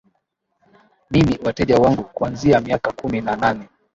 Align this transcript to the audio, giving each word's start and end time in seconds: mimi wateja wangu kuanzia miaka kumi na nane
mimi 1.11 1.39
wateja 1.45 1.77
wangu 1.77 2.03
kuanzia 2.03 2.61
miaka 2.61 2.91
kumi 2.91 3.21
na 3.21 3.35
nane 3.35 3.67